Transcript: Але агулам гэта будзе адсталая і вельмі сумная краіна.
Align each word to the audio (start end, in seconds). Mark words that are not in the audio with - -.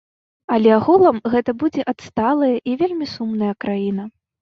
Але 0.55 0.69
агулам 0.77 1.19
гэта 1.35 1.55
будзе 1.65 1.87
адсталая 1.95 2.53
і 2.59 2.71
вельмі 2.83 3.13
сумная 3.15 3.53
краіна. 3.65 4.13